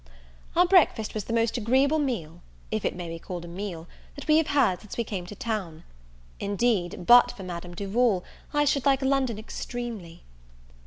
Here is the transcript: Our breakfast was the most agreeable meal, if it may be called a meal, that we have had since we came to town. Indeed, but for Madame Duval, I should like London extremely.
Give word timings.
Our 0.55 0.65
breakfast 0.65 1.13
was 1.13 1.25
the 1.25 1.31
most 1.33 1.57
agreeable 1.57 1.99
meal, 1.99 2.41
if 2.71 2.83
it 2.85 2.95
may 2.95 3.07
be 3.07 3.19
called 3.19 3.45
a 3.45 3.47
meal, 3.47 3.87
that 4.15 4.27
we 4.27 4.37
have 4.37 4.47
had 4.47 4.81
since 4.81 4.97
we 4.97 5.03
came 5.03 5.27
to 5.27 5.35
town. 5.35 5.83
Indeed, 6.39 7.05
but 7.05 7.33
for 7.33 7.43
Madame 7.43 7.75
Duval, 7.75 8.23
I 8.51 8.65
should 8.65 8.87
like 8.87 9.03
London 9.03 9.37
extremely. 9.37 10.23